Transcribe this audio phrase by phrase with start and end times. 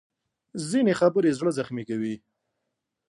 [0.69, 2.15] ځینې خبرې زړه زخمي کوي